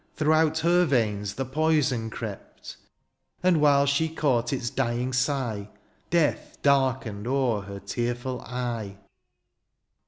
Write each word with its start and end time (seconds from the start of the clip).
Throughout 0.15 0.57
her 0.57 0.83
veins 0.85 1.35
the 1.35 1.45
poison 1.45 2.09
crept; 2.09 2.75
And 3.43 3.61
while 3.61 3.85
she 3.85 4.09
caught 4.09 4.51
its 4.51 4.71
dying 4.71 5.13
sigh. 5.13 5.69
Death 6.09 6.57
darkened 6.63 7.27
o'er 7.27 7.61
her 7.61 7.79
tearful 7.79 8.41
eye. 8.41 8.97